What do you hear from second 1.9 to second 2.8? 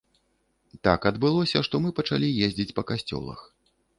пачалі ездзіць